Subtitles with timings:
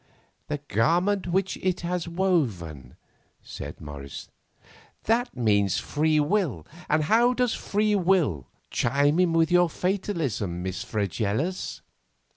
[0.47, 2.95] "The garment which it has woven,"
[3.43, 4.29] said Morris.
[5.03, 10.83] "That means free will, and how does free will chime in with your fatalism, Miss
[10.83, 11.81] Fregelius?"